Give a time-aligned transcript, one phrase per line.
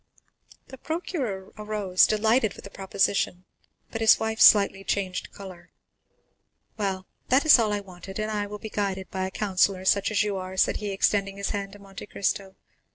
[0.69, 3.45] The procureur arose, delighted with the proposition,
[3.91, 5.69] but his wife slightly changed color.
[6.75, 9.85] "Well, that is all that I wanted, and I will be guided by a counsellor
[9.85, 12.55] such as you are," said he, extending his hand to Monte Cristo.